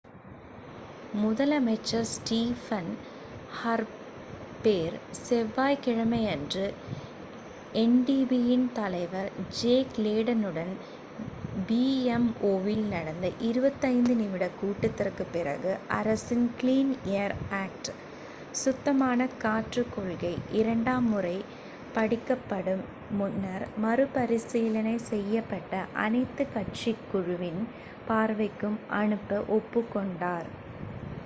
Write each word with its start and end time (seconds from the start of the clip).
முதலமைச்சர் 1.21 2.05
Stephen 2.11 2.91
Harper 3.57 4.95
செவ்வாய்க் 5.19 5.81
கிழமையன்று 5.81 6.63
எண்டிபியின் 7.73 8.65
தலைவர் 8.73 9.29
ஜேக் 9.59 9.97
லேடனுடன் 9.99 10.71
பிஎம்ஓவில் 11.67 12.85
நடந்த 12.87 13.25
25 13.47 13.91
நிமிட 14.15 14.47
கூட்டத்திற்குப் 14.55 15.31
பிறகு 15.31 15.73
அரசின் 15.97 16.47
'க்ளீன் 16.55 16.93
ஏர் 17.17 17.35
ஆக்ட்/சுத்தமான 17.59 19.27
காற்றுக் 19.37 19.93
கொள்கை' 19.95 20.33
இரண்டாம் 20.51 21.09
முறை 21.09 21.37
படிக்கப்படும் 21.93 22.85
முன்னர் 23.11 23.65
மறுபரிசீலனை 23.81 24.97
செய்யப்பட 25.09 25.73
அனைத்துக் 25.99 26.53
கட்சிக் 26.53 27.05
குழுவின் 27.11 27.61
பார்வைக்கு 28.07 28.71
அனுப்ப 28.95 29.43
ஒப்புக்கொண்டார் 29.51 30.49